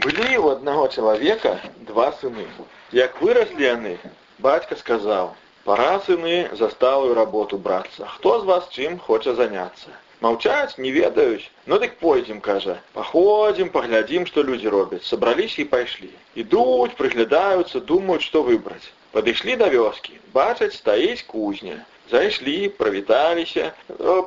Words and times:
Былі 0.00 0.36
у 0.40 0.46
аднаго 0.48 0.84
чалавека 0.88 1.50
два 1.88 2.04
сыны. 2.18 2.44
Як 2.96 3.18
выраслі 3.20 3.66
яны, 3.66 3.90
бацька 4.38 4.76
сказаў: 4.82 5.26
«Пора 5.66 6.00
сыны 6.06 6.48
за 6.60 6.70
сталую 6.70 7.12
работу 7.18 7.58
брацца. 7.58 8.06
Хто 8.14 8.40
з 8.40 8.48
вас 8.50 8.70
чым 8.72 8.96
хоча 8.98 9.34
заняцца? 9.40 9.92
Маўчаць 10.24 10.78
не 10.78 10.92
ведаюць, 10.94 11.50
ну 11.66 11.78
дык 11.82 11.98
пойдзем, 12.00 12.40
кажа. 12.40 12.78
Паходзім, 12.94 13.68
паглядзім, 13.74 14.24
што 14.30 14.46
людзі 14.48 14.72
робяць. 14.72 15.04
Сабраліся 15.04 15.60
і 15.60 15.68
пайшлі. 15.74 16.08
Ідуць, 16.40 16.96
прыглядаюцца, 16.96 17.84
думаюць, 17.92 18.24
што 18.24 18.42
выбраць. 18.48 18.88
Падышлі 19.12 19.58
да 19.60 19.68
вёскі, 19.76 20.16
бачаць, 20.32 20.72
стаіць 20.78 21.26
кузня. 21.28 21.76
Зайшлі, 22.08 22.72
прывіталіся, 22.80 23.68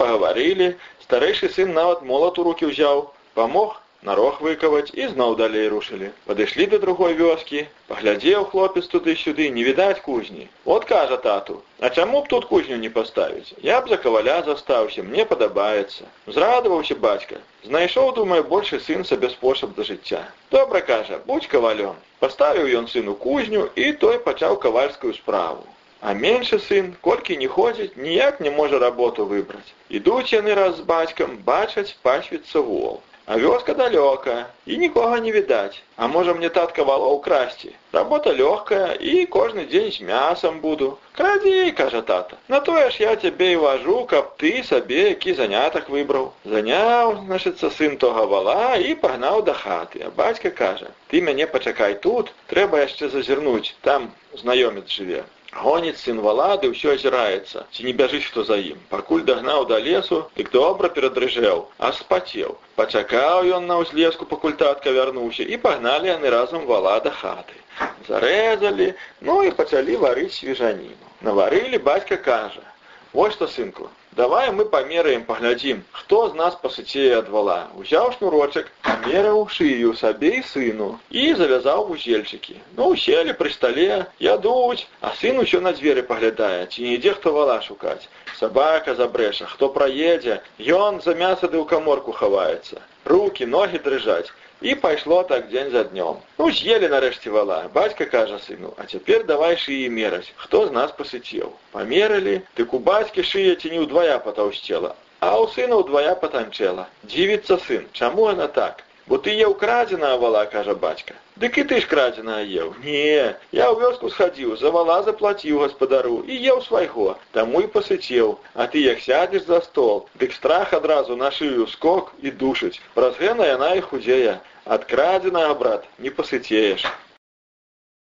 пагаварылі. 0.00 0.72
Старэйшы 1.04 1.52
сын 1.52 1.76
нават 1.76 2.00
молат 2.00 2.40
у 2.40 2.48
рукі 2.48 2.72
ўзяў, 2.72 3.10
памог 3.36 3.76
нарог 4.02 4.40
выкаваць 4.44 4.94
і 4.94 5.08
зноў 5.12 5.36
далей 5.40 5.68
рушылі. 5.72 6.10
Падышлі 6.26 6.66
да 6.72 6.78
другой 6.84 7.16
вёскі, 7.18 7.66
паглядзеў 7.88 8.46
хлопец 8.52 8.86
туды-сюды, 8.92 9.50
не 9.56 9.64
відаць 9.64 10.00
кузні. 10.06 10.48
От 10.64 10.84
кажа 10.84 11.16
тату, 11.16 11.62
А 11.82 11.88
чаму 11.88 12.20
б 12.22 12.28
тут 12.28 12.44
кузню 12.44 12.76
не 12.76 12.90
паставіць? 12.90 13.54
Я 13.62 13.80
б 13.80 13.88
за 13.88 13.96
каваля 13.96 14.42
застаўся, 14.42 15.02
мне 15.02 15.24
падабаецца. 15.24 16.04
Зрадаваўся 16.26 16.94
бацька. 16.94 17.40
Знайшоў, 17.64 18.12
думаю, 18.18 18.44
большы 18.44 18.80
сын 18.80 19.04
сабе 19.04 19.30
спосаб 19.30 19.74
да 19.76 19.82
жыцця. 19.82 20.20
Добра 20.50 20.80
кажа, 20.80 21.20
будь 21.26 21.48
кавалём. 21.48 21.96
Паставіў 22.20 22.68
ён 22.80 22.88
сыну 22.92 23.14
кузню 23.14 23.68
і 23.76 23.92
той 23.92 24.18
пачаў 24.18 24.58
кавальскую 24.60 25.14
справу. 25.14 25.64
А 26.00 26.12
меншы 26.12 26.58
сын, 26.68 26.92
колькі 27.00 27.36
не 27.36 27.48
ходзіць, 27.48 27.96
ніяк 27.96 28.40
не 28.40 28.50
можа 28.50 28.78
работу 28.78 29.24
выбраць. 29.24 29.72
Ідуць 29.88 30.32
яны 30.32 30.54
раз 30.54 30.76
з 30.76 30.84
бацькам, 30.92 31.38
бачаць 31.48 31.96
пасвіцца 32.02 32.60
вол. 32.60 33.00
А 33.30 33.36
вёска 33.38 33.74
далёка, 33.78 34.46
і 34.66 34.76
нікога 34.78 35.20
не 35.24 35.30
відаць. 35.32 35.78
А 35.96 36.08
можа 36.08 36.32
мне 36.34 36.48
татка 36.48 36.82
валоў 36.88 37.20
красці. 37.26 37.70
Работа 37.92 38.32
лёгкая 38.34 38.98
і 38.98 39.22
кожны 39.36 39.66
дзень 39.70 39.92
з 39.92 40.00
мясам 40.08 40.58
буду. 40.64 40.98
Крадзі, 41.14 41.70
кажа 41.78 42.02
тата. 42.02 42.40
На 42.48 42.58
тое 42.58 42.90
ж 42.90 42.98
я 43.04 43.14
цябе 43.14 43.52
і 43.52 43.62
важу, 43.62 44.02
каб 44.10 44.34
ты 44.42 44.52
сабе 44.66 45.14
які 45.14 45.34
занятак 45.38 45.88
выбраў. 45.94 46.32
Заняў, 46.44 47.14
значыцца 47.22 47.70
сын 47.70 47.98
тога 48.02 48.26
вала 48.26 48.74
і 48.74 48.98
пагнаў 48.98 49.46
да 49.46 49.54
хаты. 49.54 50.02
А 50.02 50.10
бацька 50.10 50.50
кажа: 50.50 50.90
«Ты 51.10 51.22
мяне 51.22 51.46
пачакай 51.46 51.94
тут, 51.94 52.34
трэба 52.50 52.82
яшчэ 52.82 53.14
зазірнуць, 53.14 53.76
там 53.86 54.10
знаёмец 54.42 54.90
жыве. 54.90 55.22
Гоніць 55.58 55.98
сын 55.98 56.20
валады 56.24 56.68
ўсё 56.70 56.92
азіраецца, 56.96 57.62
ці 57.74 57.84
не 57.86 57.92
бяжыць 58.00 58.26
хто 58.26 58.44
за 58.48 58.56
ім. 58.56 58.78
Пакуль 58.90 59.24
дагнаў 59.30 59.66
да 59.70 59.78
лесу, 59.86 60.18
дык 60.36 60.50
добра 60.54 60.90
перадрыжэў, 60.98 61.64
а 61.78 61.90
спацеў. 62.00 62.54
Пачакаў 62.78 63.50
ён 63.58 63.66
на 63.66 63.80
ўзлеску, 63.82 64.30
пакуль 64.30 64.54
татка 64.62 64.94
вярнуўся 64.94 65.42
і 65.42 65.58
пагналі 65.64 66.12
яны 66.12 66.30
разам 66.30 66.66
вала 66.70 66.94
да 67.06 67.10
хаты. 67.10 67.58
Зарэзалі, 68.06 68.94
ну 69.20 69.42
і 69.42 69.50
пачалі 69.50 69.96
варыць 70.04 70.34
свежаніну. 70.38 71.10
Наварылі 71.20 71.82
бацька 71.90 72.16
кажа: 72.16 72.62
«Вось 73.12 73.34
што 73.34 73.50
сынку, 73.50 73.90
Давай 74.20 74.50
мы 74.52 74.66
памераем, 74.66 75.22
паглядзім, 75.24 75.78
хто 75.98 76.16
з 76.28 76.34
нас 76.38 76.56
пасыцее 76.62 77.12
ад 77.18 77.28
вала. 77.34 77.54
Узяў 77.82 78.10
шнурочак, 78.16 78.66
памераў 78.88 79.38
шыю 79.58 79.94
сабе 80.00 80.32
і 80.38 80.42
сыну 80.48 80.88
і 81.20 81.22
завязаў 81.38 81.86
вузельчыкі. 81.92 82.58
Ну 82.76 82.90
уселі 82.96 83.32
пры 83.38 83.52
стале, 83.54 83.86
ядуць, 84.26 84.84
а 85.00 85.14
сын 85.22 85.40
усё 85.44 85.62
на 85.64 85.72
дзверы 85.78 86.04
паглядае, 86.10 86.68
ці 86.68 86.84
не 86.84 86.92
ідзе 86.98 87.16
хто 87.16 87.32
вала 87.38 87.56
шукаць. 87.68 88.12
Сабака 88.42 88.94
забрэша, 89.00 89.48
хто 89.54 89.72
праедзе, 89.78 90.42
Ён 90.82 91.00
за 91.00 91.16
мяса 91.24 91.48
ды 91.48 91.56
ў 91.56 91.64
каморку 91.72 92.12
хаваецца. 92.12 92.84
Рукі, 93.08 93.48
ногі 93.56 93.80
дрыжаць. 93.88 94.28
І 94.60 94.74
пайшло 94.74 95.22
так 95.22 95.48
дзень 95.48 95.70
за 95.70 95.84
днём. 95.84 96.16
Ну 96.38 96.50
з'елі 96.52 96.88
нарэшце 96.92 97.30
вала. 97.32 97.70
Бацька 97.72 98.04
кажа 98.04 98.38
сыну, 98.38 98.74
а 98.76 98.84
цяпер 98.84 99.24
давай 99.24 99.56
шыі 99.56 99.88
мераць, 99.88 100.32
хто 100.36 100.66
з 100.66 100.72
нас 100.76 100.92
пасыцеў. 100.98 101.48
Памерылі, 101.72 102.42
дык 102.60 102.74
у 102.76 102.78
бацькі 102.78 103.24
шыя 103.24 103.56
ці 103.56 103.70
не 103.72 103.80
ўдвая 103.80 104.09
патаўсцела, 104.18 104.96
а 105.20 105.38
ў 105.38 105.52
сына 105.54 105.78
ўдвая 105.84 106.14
патанчэла. 106.18 106.88
Дзівіцца 107.04 107.58
сын, 107.66 107.86
чаму 107.92 108.30
яна 108.30 108.48
так? 108.48 108.84
Бо 109.10 109.18
ты 109.18 109.32
еў 109.34 109.54
крадзеная 109.58 110.16
вала, 110.22 110.44
кажа 110.46 110.74
бацька. 110.74 111.14
Дык 111.42 111.58
і 111.58 111.64
ты 111.70 111.80
ж 111.82 111.88
крадзеная 111.90 112.44
еў. 112.44 112.74
Не, 112.84 113.34
я 113.50 113.66
ў 113.72 113.80
вёску 113.80 114.10
схадзіў, 114.12 114.54
за 114.60 114.70
вала 114.70 115.02
заплаціў 115.02 115.64
гаспадару 115.64 116.22
і 116.22 116.38
еў 116.52 116.62
свайго, 116.62 117.16
таму 117.32 117.62
і 117.64 117.70
пасыцеў. 117.74 118.38
А 118.54 118.68
ты 118.70 118.84
як 118.84 119.00
сядзеш 119.00 119.48
за 119.50 119.60
стол, 119.66 120.06
дык 120.14 120.36
страх 120.36 120.74
адразу 120.78 121.16
на 121.16 121.30
шыю 121.34 121.66
скок 121.74 122.12
і 122.22 122.30
душыць. 122.30 122.78
Праз 122.94 123.18
гэна 123.18 123.50
яна 123.50 123.74
і 123.80 123.86
худзее. 123.88 124.38
Ад 124.64 124.84
крадзеная, 124.84 125.54
брат, 125.54 125.88
не 125.98 126.10
пасыцееш. 126.10 126.86